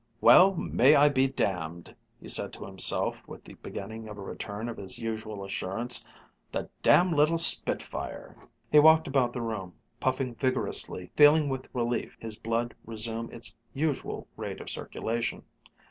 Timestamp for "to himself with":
2.53-3.43